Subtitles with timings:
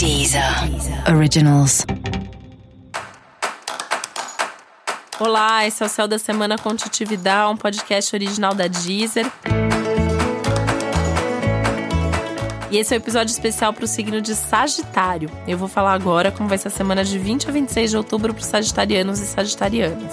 [0.00, 0.42] Deezer
[1.14, 1.84] Originals.
[5.18, 9.30] Olá, esse é o Céu da Semana com Titividade, um podcast original da Deezer.
[12.70, 15.30] E esse é o um episódio especial para o signo de Sagitário.
[15.46, 18.32] Eu vou falar agora como vai ser a semana de 20 a 26 de outubro
[18.32, 20.10] para os sagitarianos e sagitarianas.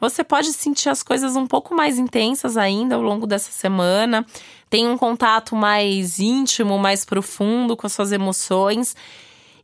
[0.00, 4.24] Você pode sentir as coisas um pouco mais intensas ainda ao longo dessa semana.
[4.70, 8.94] Tem um contato mais íntimo, mais profundo com as suas emoções.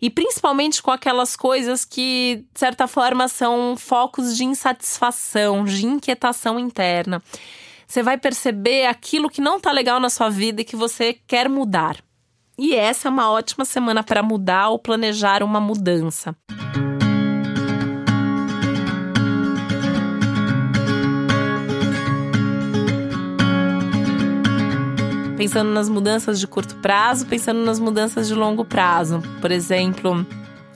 [0.00, 6.59] E principalmente com aquelas coisas que, de certa forma, são focos de insatisfação, de inquietação
[6.59, 7.23] interna.
[7.87, 11.48] Você vai perceber aquilo que não está legal na sua vida e que você quer
[11.48, 11.96] mudar.
[12.59, 16.37] E essa é uma ótima semana para mudar ou planejar uma mudança.
[25.37, 29.23] Pensando nas mudanças de curto prazo, pensando nas mudanças de longo prazo.
[29.41, 30.26] Por exemplo,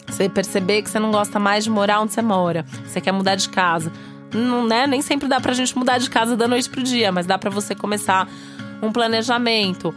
[0.07, 3.37] você perceber que você não gosta mais de morar onde você mora, você quer mudar
[3.37, 3.93] de casa.
[4.33, 4.87] Não, né?
[4.87, 7.51] Nem sempre dá pra gente mudar de casa da noite pro dia, mas dá para
[7.51, 8.29] você começar
[8.83, 9.95] um planejamento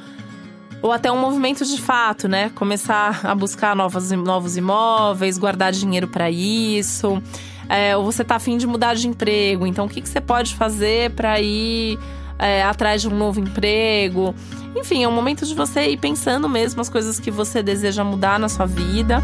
[0.82, 2.50] ou até um movimento de fato, né?
[2.56, 7.22] Começar a buscar novos, novos imóveis, guardar dinheiro para isso.
[7.70, 10.56] É, ou você tá afim de mudar de emprego, então o que, que você pode
[10.56, 11.98] fazer para ir
[12.42, 14.36] é, atrás de um novo emprego?
[14.76, 18.40] Enfim, é um momento de você ir pensando mesmo as coisas que você deseja mudar
[18.40, 19.22] na sua vida.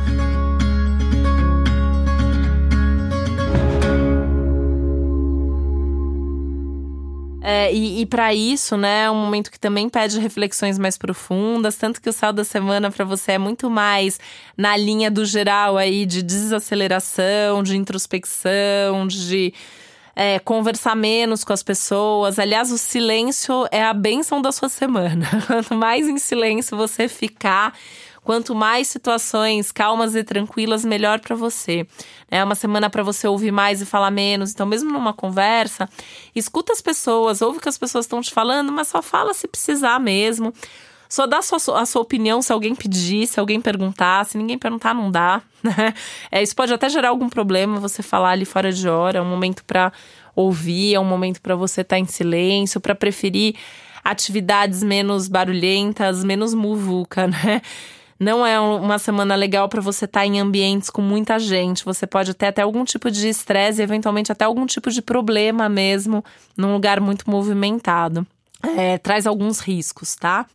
[7.50, 11.78] É, e, e para isso, né, é um momento que também pede reflexões mais profundas,
[11.78, 14.20] tanto que o sal da semana para você é muito mais
[14.58, 19.54] na linha do geral aí de desaceleração, de introspecção, de
[20.20, 22.40] é, conversar menos com as pessoas.
[22.40, 25.28] Aliás, o silêncio é a benção da sua semana.
[25.46, 27.78] Quanto mais em silêncio você ficar,
[28.24, 31.86] quanto mais situações calmas e tranquilas, melhor para você.
[32.32, 34.52] É uma semana para você ouvir mais e falar menos.
[34.52, 35.88] Então, mesmo numa conversa,
[36.36, 39.48] escuta as pessoas, ouve o que as pessoas estão te falando, mas só fala se
[39.48, 40.52] precisar mesmo.
[41.10, 44.26] Só dá a sua, a sua opinião se alguém pedir, se alguém perguntar.
[44.26, 45.42] Se ninguém perguntar, não dá.
[45.64, 45.94] Né?
[46.32, 49.18] É, isso pode até gerar algum problema você falar ali fora de hora.
[49.18, 49.92] É um momento para
[50.36, 53.56] ouvir, é um momento para você estar tá em silêncio, para preferir
[54.04, 57.62] atividades menos barulhentas, menos muvuca, né?
[58.20, 61.84] Não é uma semana legal para você estar tá em ambientes com muita gente.
[61.84, 66.24] Você pode ter até algum tipo de estresse, eventualmente até algum tipo de problema mesmo,
[66.56, 68.26] num lugar muito movimentado
[68.64, 70.46] é, traz alguns riscos, tá?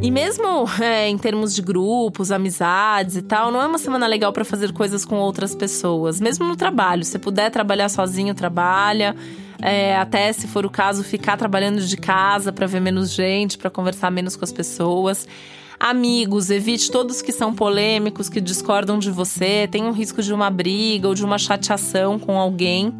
[0.00, 0.46] E mesmo
[0.80, 4.72] é, em termos de grupos, amizades e tal, não é uma semana legal para fazer
[4.72, 6.20] coisas com outras pessoas.
[6.20, 9.14] Mesmo no trabalho, se puder trabalhar sozinho, trabalha.
[9.60, 13.68] É, até se for o caso, ficar trabalhando de casa para ver menos gente, para
[13.68, 15.26] conversar menos com as pessoas.
[15.80, 20.50] Amigos, evite todos que são polêmicos, que discordam de você, tem um risco de uma
[20.50, 22.92] briga ou de uma chateação com alguém.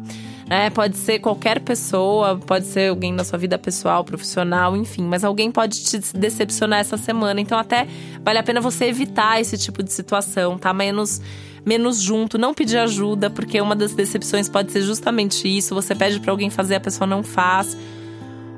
[0.49, 5.23] É, pode ser qualquer pessoa, pode ser alguém da sua vida pessoal, profissional, enfim, mas
[5.23, 7.39] alguém pode te decepcionar essa semana.
[7.41, 7.85] Então, até
[8.23, 10.73] vale a pena você evitar esse tipo de situação, tá?
[10.73, 11.21] Menos,
[11.65, 15.75] menos junto, não pedir ajuda, porque uma das decepções pode ser justamente isso.
[15.75, 17.77] Você pede para alguém fazer, a pessoa não faz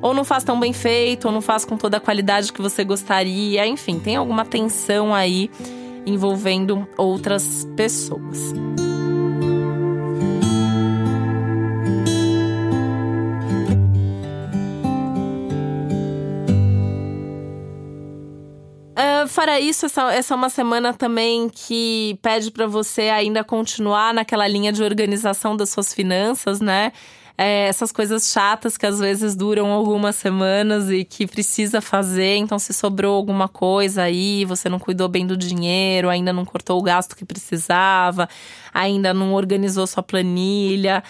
[0.01, 2.84] ou não faz tão bem feito, ou não faz com toda a qualidade que você
[2.84, 3.66] gostaria.
[3.67, 5.50] Enfim, tem alguma tensão aí
[6.06, 8.53] envolvendo outras pessoas.
[18.91, 24.13] Uh, fora isso, essa, essa é uma semana também que pede para você ainda continuar
[24.13, 26.91] naquela linha de organização das suas finanças, né?
[27.44, 32.35] É, essas coisas chatas que às vezes duram algumas semanas e que precisa fazer.
[32.35, 36.78] Então, se sobrou alguma coisa aí, você não cuidou bem do dinheiro, ainda não cortou
[36.78, 38.30] o gasto que precisava,
[38.72, 41.04] ainda não organizou sua planilha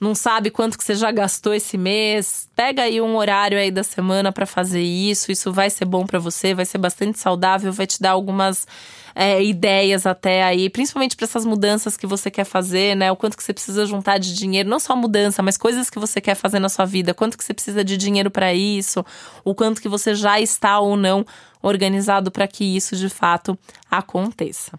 [0.00, 3.82] não sabe quanto que você já gastou esse mês, pega aí um horário aí da
[3.82, 5.30] semana para fazer isso.
[5.30, 8.66] Isso vai ser bom para você, vai ser bastante saudável, vai te dar algumas
[9.14, 13.12] é, ideias até aí, principalmente para essas mudanças que você quer fazer, né?
[13.12, 16.20] O quanto que você precisa juntar de dinheiro, não só mudança, mas coisas que você
[16.20, 19.04] quer fazer na sua vida, quanto que você precisa de dinheiro para isso,
[19.44, 21.24] o quanto que você já está ou não
[21.62, 23.56] organizado para que isso de fato
[23.90, 24.78] aconteça.